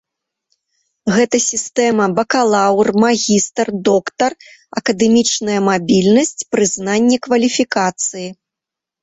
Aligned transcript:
Гэта 1.15 1.35
сістэма 1.51 2.07
бакалаўр-магістр-доктар, 2.19 4.31
акадэмічная 4.83 5.59
мабільнасць, 5.69 6.41
прызнанне 6.57 7.17
кваліфікацыі. 7.31 8.27